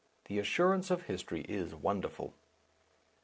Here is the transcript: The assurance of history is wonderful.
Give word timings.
The 0.25 0.39
assurance 0.39 0.89
of 0.89 1.03
history 1.03 1.41
is 1.41 1.75
wonderful. 1.75 2.33